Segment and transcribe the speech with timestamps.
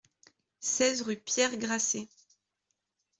[0.59, 2.09] seize rue Pierre Grasset